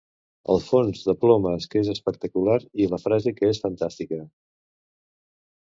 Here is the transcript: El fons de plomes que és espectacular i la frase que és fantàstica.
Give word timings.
El 0.53 0.61
fons 0.67 1.01
de 1.09 1.13
plomes 1.25 1.69
que 1.75 1.83
és 1.83 1.91
espectacular 1.93 2.57
i 2.85 2.89
la 2.95 3.01
frase 3.05 3.37
que 3.39 3.53
és 3.53 3.63
fantàstica. 3.67 4.23